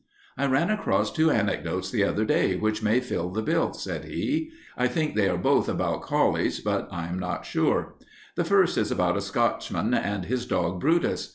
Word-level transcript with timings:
"I 0.35 0.47
ran 0.47 0.71
across 0.71 1.11
two 1.13 1.29
anecdotes 1.29 1.91
the 1.91 2.03
other 2.05 2.25
day 2.25 2.55
which 2.55 2.81
may 2.81 2.99
fill 3.01 3.29
the 3.29 3.43
bill," 3.43 3.71
said 3.73 4.05
he. 4.05 4.49
"I 4.75 4.87
think 4.87 5.13
they 5.13 5.29
are 5.29 5.37
both 5.37 5.69
about 5.69 6.01
collies, 6.01 6.59
but 6.59 6.87
I 6.91 7.05
am 7.05 7.19
not 7.19 7.45
sure. 7.45 7.93
The 8.33 8.43
first 8.43 8.79
is 8.79 8.89
about 8.89 9.15
a 9.15 9.21
Scotchman 9.21 9.93
and 9.93 10.25
his 10.25 10.47
dog 10.47 10.79
Brutus. 10.79 11.29